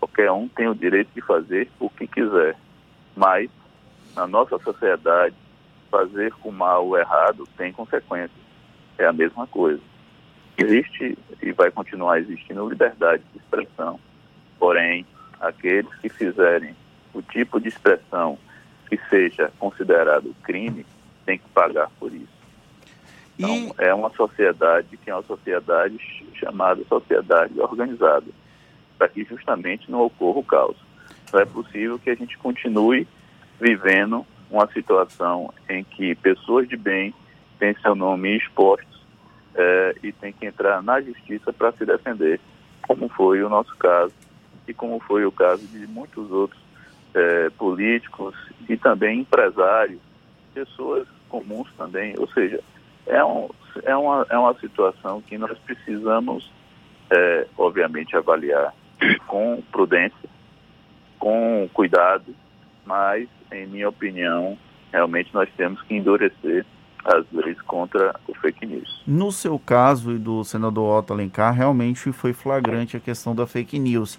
Qualquer 0.00 0.30
um 0.32 0.48
tem 0.48 0.68
o 0.68 0.74
direito 0.74 1.10
de 1.14 1.20
fazer 1.20 1.70
o 1.78 1.88
que 1.88 2.06
quiser, 2.06 2.56
mas 3.16 3.48
na 4.16 4.26
nossa 4.26 4.58
sociedade 4.58 5.34
fazer 5.90 6.32
com 6.34 6.50
mal 6.50 6.86
ou 6.86 6.98
errado 6.98 7.48
tem 7.56 7.72
consequências. 7.72 8.30
É 8.96 9.06
a 9.06 9.12
mesma 9.12 9.46
coisa. 9.46 9.80
Existe 10.56 11.16
e 11.40 11.52
vai 11.52 11.70
continuar 11.70 12.18
existindo 12.18 12.68
liberdade 12.68 13.22
de 13.32 13.38
expressão. 13.38 14.00
Porém, 14.58 15.06
aqueles 15.40 15.94
que 15.96 16.08
fizerem 16.08 16.74
o 17.14 17.22
tipo 17.22 17.60
de 17.60 17.68
expressão 17.68 18.38
que 18.88 18.98
seja 19.08 19.52
considerado 19.58 20.34
crime 20.42 20.84
têm 21.24 21.38
que 21.38 21.48
pagar 21.50 21.90
por 21.98 22.12
isso. 22.12 22.38
Então, 23.38 23.74
e... 23.78 23.84
é 23.84 23.94
uma 23.94 24.10
sociedade 24.10 24.96
que 24.96 25.10
é 25.10 25.14
uma 25.14 25.22
sociedade 25.22 25.98
chamada 26.34 26.82
sociedade 26.88 27.60
organizada, 27.60 28.26
para 28.96 29.08
que 29.08 29.24
justamente 29.24 29.90
não 29.90 30.00
ocorra 30.00 30.40
o 30.40 30.44
caos. 30.44 30.76
Não 31.32 31.40
é 31.40 31.44
possível 31.44 31.98
que 31.98 32.10
a 32.10 32.14
gente 32.14 32.36
continue 32.38 33.06
vivendo 33.60 34.26
uma 34.50 34.66
situação 34.72 35.52
em 35.68 35.84
que 35.84 36.14
pessoas 36.16 36.68
de 36.68 36.76
bem 36.76 37.14
têm 37.58 37.74
seu 37.82 37.94
nome 37.94 38.36
expostos 38.36 39.04
é, 39.54 39.94
e 40.02 40.12
têm 40.12 40.32
que 40.32 40.46
entrar 40.46 40.82
na 40.82 41.00
justiça 41.00 41.52
para 41.52 41.72
se 41.72 41.84
defender, 41.84 42.40
como 42.86 43.08
foi 43.08 43.42
o 43.42 43.48
nosso 43.48 43.74
caso 43.76 44.12
e 44.66 44.72
como 44.72 45.00
foi 45.00 45.24
o 45.24 45.32
caso 45.32 45.66
de 45.66 45.86
muitos 45.86 46.30
outros 46.30 46.60
é, 47.14 47.50
políticos 47.50 48.34
e 48.68 48.76
também 48.76 49.20
empresários, 49.20 50.00
pessoas 50.54 51.06
comuns 51.28 51.68
também. 51.76 52.14
Ou 52.18 52.28
seja, 52.28 52.60
é, 53.06 53.24
um, 53.24 53.48
é, 53.82 53.96
uma, 53.96 54.26
é 54.30 54.38
uma 54.38 54.54
situação 54.58 55.20
que 55.22 55.36
nós 55.38 55.56
precisamos, 55.58 56.50
é, 57.10 57.46
obviamente, 57.56 58.16
avaliar 58.16 58.74
com 59.26 59.62
prudência, 59.72 60.28
com 61.18 61.68
cuidado, 61.72 62.34
mas 62.88 63.28
em 63.52 63.66
minha 63.66 63.88
opinião, 63.88 64.56
realmente 64.90 65.28
nós 65.34 65.48
temos 65.56 65.80
que 65.82 65.94
endurecer 65.94 66.64
as 67.04 67.24
leis 67.32 67.60
contra 67.62 68.18
o 68.26 68.34
fake 68.34 68.66
news. 68.66 69.02
No 69.06 69.30
seu 69.30 69.58
caso 69.58 70.12
e 70.12 70.18
do 70.18 70.42
senador 70.42 70.98
Otto 70.98 71.12
Alencar, 71.12 71.54
realmente 71.54 72.10
foi 72.12 72.32
flagrante 72.32 72.96
a 72.96 73.00
questão 73.00 73.34
da 73.34 73.46
fake 73.46 73.78
news. 73.78 74.18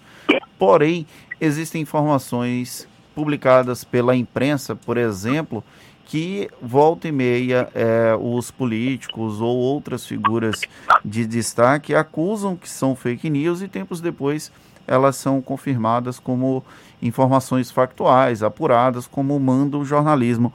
Porém, 0.57 1.05
existem 1.41 1.81
informações 1.81 2.87
publicadas 3.13 3.83
pela 3.83 4.15
imprensa, 4.15 4.75
por 4.75 4.97
exemplo, 4.97 5.63
que 6.05 6.49
volta 6.61 7.07
e 7.07 7.11
meia 7.11 7.69
é, 7.75 8.15
os 8.19 8.49
políticos 8.49 9.41
ou 9.41 9.55
outras 9.55 10.07
figuras 10.07 10.61
de 11.03 11.25
destaque 11.25 11.93
acusam 11.93 12.55
que 12.55 12.67
são 12.67 12.95
fake 12.95 13.29
news 13.29 13.61
e 13.61 13.67
tempos 13.67 14.01
depois 14.01 14.51
elas 14.89 15.15
são 15.15 15.39
confirmadas 15.39 16.19
como 16.19 16.65
informações 16.99 17.69
factuais, 17.69 18.41
apuradas, 18.41 19.05
como 19.05 19.39
manda 19.39 19.77
o 19.77 19.85
jornalismo. 19.85 20.51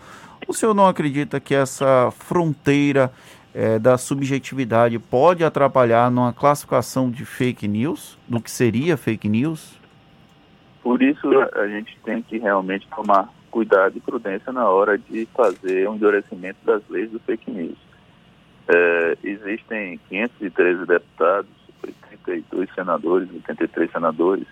O 0.49 0.53
senhor 0.53 0.75
não 0.75 0.89
acredita 0.89 1.39
que 1.39 1.55
essa 1.55 2.11
fronteira 2.11 3.13
é, 3.55 3.79
da 3.79 3.97
subjetividade 3.97 4.99
pode 4.99 5.45
atrapalhar 5.45 6.11
numa 6.11 6.33
classificação 6.33 7.11
de 7.11 7.25
fake 7.25 7.69
news, 7.69 8.19
do 8.29 8.41
que 8.41 8.51
seria 8.51 8.97
fake 8.97 9.29
news? 9.29 9.79
Por 10.83 11.01
isso 11.01 11.29
a 11.55 11.69
gente 11.69 11.97
tem 12.05 12.21
que 12.21 12.37
realmente 12.37 12.89
tomar 12.95 13.33
cuidado 13.53 13.97
e 13.97 14.01
prudência 14.01 14.53
na 14.53 14.69
hora 14.69 14.99
de 14.99 15.29
fazer 15.33 15.89
um 15.89 15.95
endurecimento 15.95 16.59
das 16.65 16.83
leis 16.91 17.11
do 17.11 17.21
fake 17.21 17.49
news. 17.51 17.79
É, 18.67 19.17
existem 19.23 20.01
513 20.09 20.87
deputados 20.87 21.64
82 21.85 22.75
senadores, 22.75 23.31
83 23.33 23.91
senadores, 23.91 24.47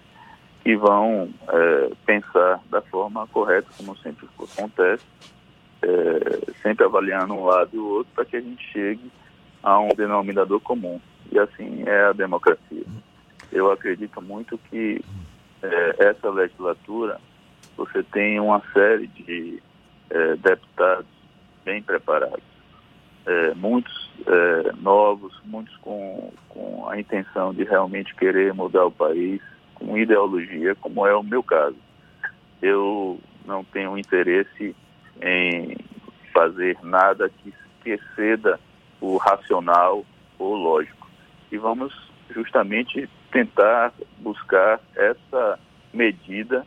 que 0.63 0.77
vão 0.77 1.29
é, 1.49 1.91
pensar 2.07 2.61
da 2.71 2.81
forma 2.83 3.27
correta, 3.29 3.69
como 3.77 3.97
sempre 3.99 4.29
acontece, 4.39 5.05
é, 5.83 6.53
sempre 6.63 6.85
avaliando 6.85 7.35
um 7.35 7.45
lado 7.45 7.71
e 7.73 7.79
o 7.79 7.87
outro 7.87 8.13
para 8.15 8.25
que 8.25 8.37
a 8.37 8.41
gente 8.41 8.63
chegue 8.73 9.11
a 9.63 9.79
um 9.81 9.89
denominador 9.89 10.61
comum. 10.61 11.01
E 11.31 11.39
assim 11.39 11.83
é 11.87 12.05
a 12.05 12.13
democracia. 12.13 12.85
Eu 13.51 13.71
acredito 13.71 14.21
muito 14.23 14.59
que 14.71 15.03
é, 15.63 16.07
essa 16.09 16.31
legislatura 16.31 17.21
você 17.77 18.03
tem 18.03 18.39
uma 18.39 18.63
série 18.73 19.07
de 19.09 19.63
é, 20.11 20.37
deputados 20.37 21.07
bem 21.65 21.83
preparados 21.83 22.52
é, 23.27 23.55
muitos 23.55 24.11
é, 24.27 24.73
novos, 24.81 25.33
muitos 25.45 25.77
com, 25.79 26.33
com 26.49 26.89
a 26.89 26.99
intenção 26.99 27.53
de 27.55 27.65
realmente 27.65 28.15
querer 28.15 28.53
mudar 28.53 28.87
o 28.87 28.91
país, 28.91 29.41
com 29.75 29.97
ideologia, 29.97 30.75
como 30.77 31.07
é 31.07 31.15
o 31.15 31.23
meu 31.23 31.43
caso. 31.43 31.77
Eu 32.61 33.19
não 33.45 33.65
tenho 33.65 33.99
interesse 33.99 34.75
em 35.21 35.77
fazer 36.33 36.79
nada 36.83 37.29
que, 37.29 37.53
exceda 37.85 38.61
o 39.01 39.17
racional 39.17 40.07
ou 40.39 40.55
lógico. 40.55 41.11
E 41.51 41.59
vamos 41.59 41.93
justamente 42.31 43.11
tentar 43.33 43.93
buscar 44.21 44.79
essa 44.95 45.59
medida 45.93 46.65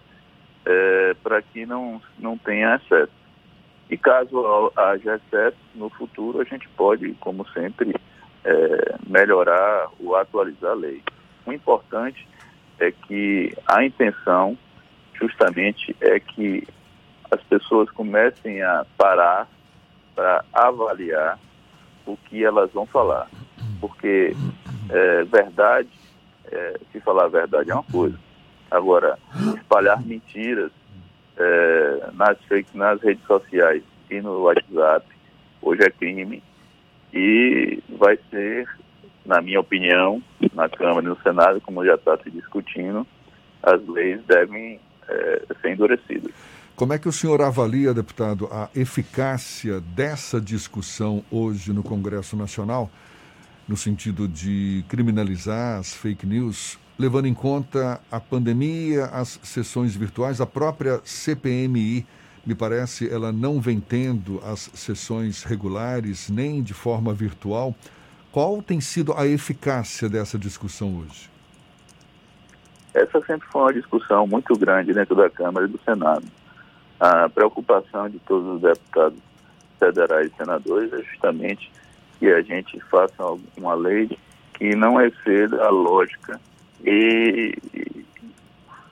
é, 0.66 1.16
para 1.24 1.42
que 1.42 1.66
não, 1.66 2.02
não 2.20 2.38
tenha 2.38 2.76
excesso. 2.76 3.14
E 3.90 3.98
caso 3.98 4.72
haja 4.76 5.16
excesso 5.16 5.58
no 5.76 5.90
futuro, 5.90 6.42
a 6.42 6.44
gente 6.44 6.68
pode, 6.70 7.14
como 7.20 7.48
sempre, 7.50 7.96
é, 8.44 8.96
melhorar 9.08 9.90
ou 10.00 10.16
atualizar 10.16 10.72
a 10.72 10.76
lei. 10.76 11.02
O 11.46 11.54
importante 11.54 12.28
é 12.80 12.92
que 12.92 13.56
a 13.68 13.86
intenção 13.86 14.58
justamente 15.14 15.96
é 16.02 16.20
que 16.20 16.68
as 17.32 17.42
pessoas 17.44 17.90
comecem 17.92 18.62
a 18.62 18.86
parar 18.98 19.48
para 20.16 20.44
avaliar 20.54 21.40
o 22.06 22.18
que 22.18 22.44
elas 22.44 22.72
vão 22.72 22.86
falar. 22.86 23.30
Porque 23.80 24.36
é, 24.90 25.24
verdade, 25.24 25.90
é, 26.52 26.80
se 26.92 27.00
falar 27.02 27.26
a 27.26 27.30
verdade 27.30 27.72
é 27.72 27.74
uma 27.74 27.84
coisa. 27.84 28.18
Agora, 28.70 29.18
espalhar 29.56 30.02
mentiras 30.02 30.72
é, 31.38 32.10
nas, 32.14 32.38
nas 32.74 33.02
redes 33.02 33.26
sociais 33.26 33.84
e 34.10 34.22
no 34.22 34.44
WhatsApp 34.44 35.06
hoje 35.62 35.84
é 35.84 35.90
crime 35.90 36.44
e 37.14 37.82
vai 37.98 38.18
ser, 38.30 38.68
na 39.26 39.42
minha 39.42 39.60
opinião, 39.60 40.22
na 40.54 40.70
Câmara 40.70 41.06
e 41.06 41.10
no 41.10 41.22
Senado, 41.22 41.62
como 41.62 41.86
já 41.86 41.96
está 41.96 42.18
se 42.18 42.30
discutindo, 42.30 43.06
as 43.64 43.86
leis 43.88 44.22
devem 44.28 44.80
é, 45.08 45.42
ser 45.62 45.72
endurecidas. 45.72 46.32
Como 46.76 46.92
é 46.92 47.00
que 47.00 47.08
o 47.08 47.12
senhor 47.12 47.42
avalia, 47.42 47.94
deputado, 47.94 48.50
a 48.52 48.70
eficácia 48.76 49.80
dessa 49.80 50.42
discussão 50.42 51.24
hoje 51.32 51.72
no 51.72 51.82
Congresso 51.82 52.36
Nacional, 52.36 52.92
no 53.66 53.78
sentido 53.78 54.28
de 54.28 54.84
criminalizar 54.90 55.80
as 55.80 55.94
fake 55.94 56.26
news, 56.26 56.78
levando 56.98 57.28
em 57.28 57.34
conta 57.34 58.00
a 58.12 58.20
pandemia, 58.20 59.06
as 59.06 59.40
sessões 59.44 59.96
virtuais, 59.96 60.40
a 60.40 60.46
própria 60.46 61.02
CPMI? 61.04 62.06
Me 62.46 62.54
parece 62.54 63.12
ela 63.12 63.32
não 63.32 63.60
vem 63.60 63.80
tendo 63.80 64.40
as 64.46 64.70
sessões 64.74 65.44
regulares 65.44 66.30
nem 66.30 66.62
de 66.62 66.74
forma 66.74 67.14
virtual. 67.14 67.74
Qual 68.32 68.62
tem 68.62 68.80
sido 68.80 69.14
a 69.14 69.26
eficácia 69.26 70.08
dessa 70.08 70.38
discussão 70.38 71.00
hoje? 71.00 71.30
Essa 72.94 73.20
sempre 73.26 73.48
foi 73.50 73.62
uma 73.62 73.74
discussão 73.74 74.28
muito 74.28 74.58
grande 74.58 74.94
dentro 74.94 75.16
da 75.16 75.30
Câmara 75.30 75.66
e 75.66 75.70
do 75.70 75.80
Senado. 75.84 76.26
A 77.00 77.28
preocupação 77.28 78.10
de 78.10 78.20
todos 78.20 78.56
os 78.56 78.62
deputados 78.62 79.20
federais 79.80 80.32
e 80.32 80.38
senadores 80.38 80.94
é 80.94 81.02
justamente 81.04 81.72
que 82.20 82.28
a 82.28 82.42
gente 82.42 82.80
faça 82.90 83.24
uma 83.58 83.74
lei 83.74 84.18
que 84.54 84.76
não 84.76 85.02
exceda 85.02 85.66
a 85.66 85.70
lógica 85.70 86.40
e, 86.84 87.58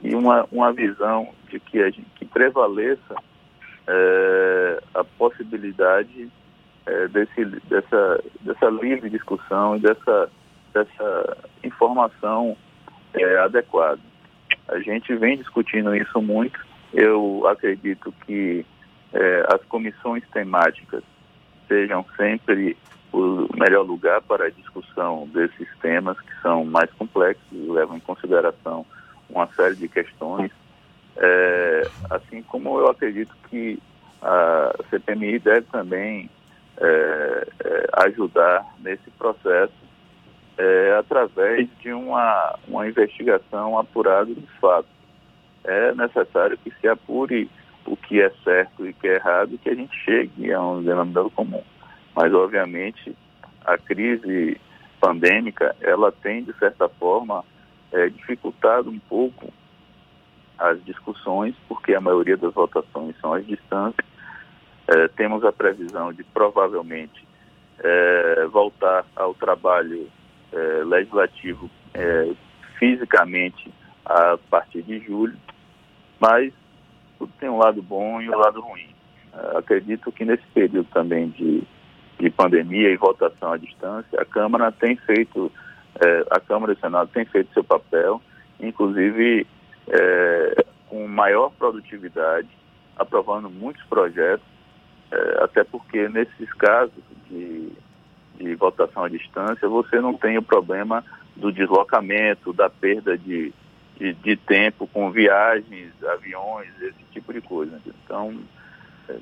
e 0.01 0.15
uma, 0.15 0.47
uma 0.51 0.71
visão 0.71 1.29
de 1.49 1.59
que, 1.59 1.81
a 1.81 1.89
gente, 1.89 2.07
que 2.15 2.25
prevaleça 2.25 3.15
é, 3.87 4.83
a 4.93 5.03
possibilidade 5.03 6.29
é, 6.85 7.07
desse, 7.07 7.45
dessa, 7.45 8.23
dessa 8.41 8.69
livre 8.69 9.09
discussão 9.09 9.77
e 9.77 9.79
dessa, 9.79 10.29
dessa 10.73 11.37
informação 11.63 12.57
é, 13.13 13.37
adequada. 13.39 13.99
A 14.67 14.79
gente 14.79 15.15
vem 15.15 15.37
discutindo 15.37 15.95
isso 15.95 16.21
muito. 16.21 16.59
Eu 16.93 17.45
acredito 17.47 18.13
que 18.25 18.65
é, 19.13 19.43
as 19.53 19.63
comissões 19.65 20.23
temáticas 20.31 21.03
sejam 21.67 22.05
sempre 22.17 22.77
o 23.13 23.47
melhor 23.55 23.85
lugar 23.85 24.21
para 24.21 24.47
a 24.47 24.49
discussão 24.49 25.29
desses 25.31 25.67
temas 25.81 26.19
que 26.19 26.41
são 26.41 26.65
mais 26.65 26.91
complexos 26.93 27.45
e 27.51 27.71
levam 27.71 27.95
em 27.95 28.01
consideração 28.01 28.85
uma 29.29 29.47
série 29.53 29.75
de 29.75 29.87
questões 29.87 30.51
é, 31.17 31.87
assim 32.09 32.41
como 32.43 32.79
eu 32.79 32.87
acredito 32.87 33.33
que 33.49 33.79
a 34.21 34.73
CPMI 34.89 35.39
deve 35.39 35.67
também 35.71 36.29
é, 36.77 37.47
é, 37.63 37.87
ajudar 38.05 38.65
nesse 38.79 39.09
processo 39.11 39.73
é, 40.57 40.95
através 40.97 41.67
de 41.81 41.91
uma, 41.93 42.57
uma 42.67 42.87
investigação 42.87 43.77
apurada 43.77 44.33
dos 44.33 44.49
fatos. 44.59 44.91
É 45.63 45.93
necessário 45.93 46.57
que 46.57 46.71
se 46.79 46.87
apure 46.87 47.49
o 47.85 47.95
que 47.95 48.21
é 48.21 48.31
certo 48.43 48.85
e 48.85 48.89
o 48.89 48.93
que 48.93 49.07
é 49.07 49.15
errado 49.15 49.53
e 49.53 49.57
que 49.57 49.69
a 49.69 49.75
gente 49.75 49.95
chegue 50.03 50.51
a 50.51 50.61
um 50.61 50.81
denominador 50.81 51.29
comum. 51.31 51.63
Mas, 52.15 52.33
obviamente, 52.33 53.15
a 53.65 53.77
crise 53.77 54.59
pandêmica, 54.99 55.75
ela 55.81 56.11
tem, 56.11 56.43
de 56.43 56.53
certa 56.57 56.87
forma, 56.87 57.43
é, 57.91 58.09
dificultado 58.09 58.89
um 58.89 58.99
pouco 58.99 59.51
as 60.57 60.83
discussões, 60.85 61.55
porque 61.67 61.93
a 61.93 62.01
maioria 62.01 62.37
das 62.37 62.53
votações 62.53 63.15
são 63.19 63.33
às 63.33 63.45
distâncias. 63.45 64.05
É, 64.87 65.07
temos 65.09 65.43
a 65.43 65.51
previsão 65.51 66.13
de 66.13 66.23
provavelmente 66.23 67.25
é, 67.79 68.45
voltar 68.47 69.05
ao 69.15 69.33
trabalho 69.33 70.09
é, 70.51 70.57
legislativo 70.83 71.69
é, 71.93 72.31
fisicamente 72.77 73.71
a 74.05 74.37
partir 74.49 74.81
de 74.83 74.99
julho, 74.99 75.37
mas 76.19 76.53
tudo 77.17 77.31
tem 77.39 77.49
um 77.49 77.57
lado 77.57 77.81
bom 77.81 78.21
e 78.21 78.29
um 78.29 78.37
lado 78.37 78.61
ruim. 78.61 78.89
É, 79.33 79.57
acredito 79.57 80.11
que 80.11 80.25
nesse 80.25 80.45
período 80.53 80.87
também 80.93 81.29
de, 81.29 81.63
de 82.23 82.29
pandemia 82.29 82.89
e 82.89 82.95
votação 82.95 83.51
à 83.51 83.57
distância, 83.57 84.17
a 84.17 84.23
Câmara 84.23 84.71
tem 84.71 84.95
feito, 84.95 85.51
é, 86.01 86.25
a 86.31 86.39
Câmara 86.39 86.71
e 86.71 86.75
o 86.75 86.79
Senado 86.79 87.09
têm 87.11 87.25
feito 87.25 87.53
seu 87.53 87.65
papel, 87.65 88.21
inclusive 88.61 89.45
é, 89.89 90.65
com 90.87 91.05
maior 91.05 91.49
produtividade, 91.49 92.47
aprovando 92.95 93.49
muitos 93.49 93.83
projetos, 93.87 94.45
é, 95.11 95.43
até 95.43 95.65
porque 95.65 96.07
nesses 96.07 96.51
casos 96.53 97.03
de, 97.29 97.73
de 98.37 98.55
votação 98.55 99.03
à 99.03 99.09
distância, 99.09 99.67
você 99.67 99.99
não 99.99 100.13
tem 100.13 100.37
o 100.37 100.41
problema 100.41 101.03
do 101.35 101.51
deslocamento, 101.51 102.53
da 102.53 102.69
perda 102.69 103.17
de, 103.17 103.51
de, 103.97 104.13
de 104.13 104.37
tempo 104.37 104.87
com 104.87 105.11
viagens, 105.11 105.91
aviões, 106.05 106.69
esse 106.81 107.03
tipo 107.11 107.33
de 107.33 107.41
coisa. 107.41 107.81
Então, 107.85 108.33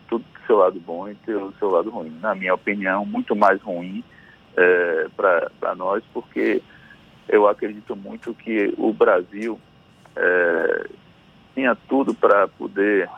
tudo 0.08 0.24
tem 0.34 0.46
seu 0.46 0.58
lado 0.58 0.80
bom 0.80 1.08
e 1.08 1.16
tem 1.16 1.36
o 1.36 1.54
seu 1.60 1.70
lado 1.70 1.90
ruim. 1.90 2.18
Na 2.22 2.36
minha 2.36 2.54
opinião, 2.54 3.06
muito 3.06 3.36
mais 3.36 3.62
ruim 3.62 4.04
é, 4.58 5.08
para 5.16 5.76
nós, 5.76 6.04
porque 6.14 6.62
eu 7.30 7.48
acredito 7.48 7.96
muito 7.96 8.34
que 8.34 8.74
o 8.78 8.92
Brasil 8.92 9.60
é, 10.16 10.88
tinha 11.54 11.76
tudo 11.88 12.14
para 12.14 12.48
poder, 12.48 13.10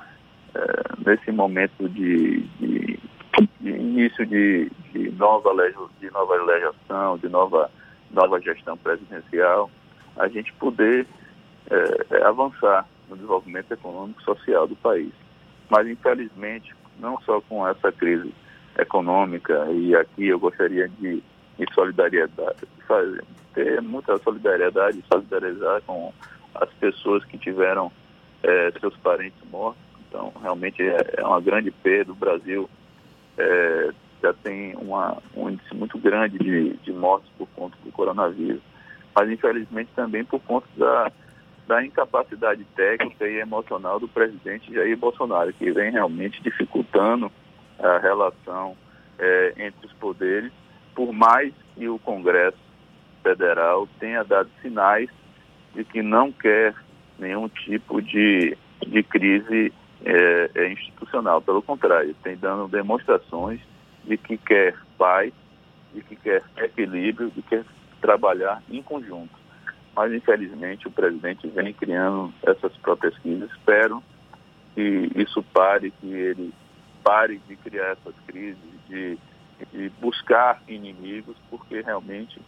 é, 0.54 0.62
nesse 1.06 1.32
momento 1.32 1.90
de, 1.90 2.42
de, 2.60 3.00
de 3.60 3.70
início 3.70 4.26
de, 4.26 4.72
de, 4.92 5.12
nova 5.12 5.52
de 6.00 6.12
nova 6.12 6.36
legislação, 6.44 7.18
de 7.18 7.30
nova, 7.30 7.72
nova 8.12 8.40
gestão 8.40 8.78
presidencial, 8.78 9.70
a 10.16 10.28
gente 10.28 10.54
poder 10.54 11.08
é, 11.70 12.18
é, 12.18 12.24
avançar 12.24 12.88
no 13.10 13.16
desenvolvimento 13.16 13.72
econômico 13.72 14.22
e 14.22 14.26
social 14.26 14.68
do 14.68 14.76
país. 14.76 15.12
Mas, 15.70 15.88
infelizmente, 15.88 16.74
não 17.00 17.20
só 17.22 17.42
com 17.42 17.68
essa 17.68 17.92
crise 17.92 18.34
econômica, 18.78 19.68
e 19.72 19.96
aqui 19.96 20.28
eu 20.28 20.40
gostaria 20.40 20.88
de, 20.88 21.24
de 21.58 21.74
solidariedade, 21.74 22.60
de 22.62 22.84
fazer, 22.86 23.24
ter 23.54 23.82
muita 23.82 24.18
solidariedade, 24.20 25.04
solidarizar 25.12 25.82
com 25.84 26.14
as 26.56 26.70
pessoas 26.74 27.24
que 27.26 27.38
tiveram 27.38 27.92
é, 28.42 28.72
seus 28.80 28.96
parentes 28.98 29.40
mortos. 29.50 29.82
Então, 30.08 30.32
realmente 30.42 30.82
é, 30.82 31.16
é 31.18 31.24
uma 31.24 31.42
grande 31.42 31.72
perda. 31.72 32.12
O 32.12 32.16
Brasil 32.16 32.70
é, 33.38 33.90
já 34.22 34.34
tem 34.34 34.76
uma, 34.76 35.18
um 35.36 35.50
índice 35.50 35.74
muito 35.74 35.98
grande 35.98 36.38
de, 36.38 36.74
de 36.78 36.92
mortes 36.92 37.30
por 37.38 37.48
conta 37.56 37.76
do 37.84 37.92
coronavírus. 37.92 38.62
Mas, 39.16 39.30
infelizmente, 39.30 39.90
também 39.96 40.24
por 40.24 40.40
conta 40.42 40.68
da, 40.76 41.12
da 41.68 41.84
incapacidade 41.84 42.64
técnica 42.76 43.28
e 43.28 43.40
emocional 43.40 44.00
do 44.00 44.08
presidente 44.08 44.74
Jair 44.74 44.98
Bolsonaro, 44.98 45.54
que 45.54 45.72
vem 45.72 45.92
realmente 45.92 46.42
dificultando 46.42 47.32
a 47.80 47.98
relação 48.00 48.76
é, 49.18 49.54
entre 49.58 49.86
os 49.86 49.94
poderes, 49.94 50.52
por 50.94 51.14
mais 51.14 51.54
que 51.76 51.88
o 51.88 51.98
Congresso 52.00 52.58
Federal 53.22 53.88
tenha 54.00 54.24
dado 54.24 54.50
sinais 54.62 55.10
de 55.74 55.84
que 55.84 56.02
não 56.02 56.32
quer 56.32 56.76
nenhum 57.18 57.48
tipo 57.48 58.02
de, 58.02 58.58
de 58.86 59.04
crise 59.04 59.74
é, 60.06 60.72
institucional. 60.72 61.42
Pelo 61.42 61.62
contrário, 61.62 62.14
tem 62.22 62.36
dando 62.36 62.68
demonstrações 62.68 63.60
de 64.04 64.18
que 64.18 64.38
quer 64.38 64.76
paz, 64.98 65.34
de 65.94 66.02
que 66.02 66.16
quer 66.16 66.44
equilíbrio, 66.58 67.32
de 67.32 67.42
que 67.42 67.50
quer 67.50 67.66
trabalhar 68.02 68.62
em 68.70 68.82
conjunto. 68.84 69.43
Mas, 69.96 70.12
infelizmente, 70.12 70.88
o 70.88 70.92
presidente 70.92 71.48
vem 71.48 71.74
criando 71.74 72.34
essas 72.44 72.76
próprias 72.78 73.18
crises. 73.20 73.50
Espero 73.52 74.04
que 74.74 75.12
isso 75.16 75.44
pare, 75.54 75.92
que 75.92 76.08
ele 76.08 76.54
pare 77.04 77.40
de 77.48 77.56
criar 77.58 77.92
essas 77.92 78.16
crises, 78.26 78.58
de, 78.90 79.18
de 79.72 79.92
buscar 80.02 80.62
inimigos, 80.68 81.36
porque 81.50 81.82
realmente 81.82 82.42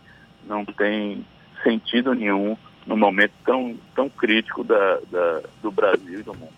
não 0.48 0.66
tem 0.66 1.26
sentido 1.64 2.14
nenhum 2.14 2.58
num 2.86 2.98
momento 2.98 3.34
tão, 3.44 3.76
tão 3.96 4.10
crítico 4.10 4.64
da, 4.64 5.00
da, 5.12 5.42
do 5.62 5.72
Brasil 5.72 6.20
e 6.20 6.24
do 6.24 6.34
mundo. 6.34 6.54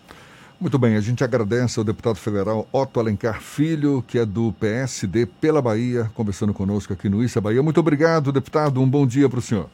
Muito 0.60 0.78
bem, 0.78 0.96
a 0.96 1.00
gente 1.00 1.22
agradece 1.22 1.78
ao 1.78 1.84
deputado 1.84 2.16
federal 2.16 2.68
Otto 2.72 2.98
Alencar 2.98 3.40
Filho, 3.40 4.04
que 4.06 4.18
é 4.18 4.26
do 4.26 4.52
PSD 4.54 5.24
pela 5.24 5.62
Bahia, 5.62 6.10
conversando 6.14 6.52
conosco 6.52 6.92
aqui 6.92 7.08
no 7.08 7.22
Issa 7.22 7.40
Bahia. 7.40 7.62
Muito 7.62 7.78
obrigado, 7.78 8.32
deputado. 8.32 8.80
Um 8.80 8.88
bom 8.88 9.06
dia 9.06 9.28
para 9.28 9.38
o 9.38 9.42
senhor. 9.42 9.70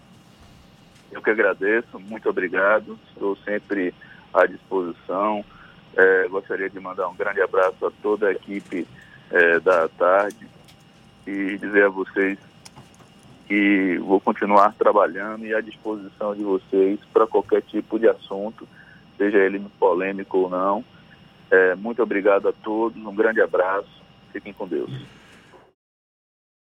Eu 1.14 1.22
que 1.22 1.30
agradeço, 1.30 2.00
muito 2.00 2.28
obrigado. 2.28 2.98
Estou 3.08 3.36
sempre 3.36 3.94
à 4.32 4.46
disposição. 4.46 5.44
É, 5.96 6.26
gostaria 6.28 6.68
de 6.68 6.80
mandar 6.80 7.08
um 7.08 7.14
grande 7.14 7.40
abraço 7.40 7.86
a 7.86 7.90
toda 8.02 8.26
a 8.26 8.32
equipe 8.32 8.84
é, 9.30 9.60
da 9.60 9.88
tarde 9.88 10.44
e 11.24 11.56
dizer 11.56 11.84
a 11.84 11.88
vocês 11.88 12.36
que 13.46 13.96
vou 13.98 14.18
continuar 14.18 14.74
trabalhando 14.74 15.46
e 15.46 15.54
à 15.54 15.60
disposição 15.60 16.34
de 16.34 16.42
vocês 16.42 16.98
para 17.12 17.28
qualquer 17.28 17.62
tipo 17.62 17.96
de 17.96 18.08
assunto, 18.08 18.66
seja 19.16 19.38
ele 19.38 19.64
polêmico 19.78 20.38
ou 20.38 20.50
não. 20.50 20.84
É, 21.48 21.76
muito 21.76 22.02
obrigado 22.02 22.48
a 22.48 22.52
todos, 22.52 23.00
um 23.00 23.14
grande 23.14 23.40
abraço, 23.40 24.02
fiquem 24.32 24.52
com 24.52 24.66
Deus. 24.66 24.90